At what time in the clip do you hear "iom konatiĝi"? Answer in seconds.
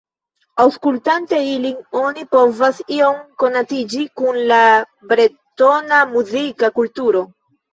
2.97-4.01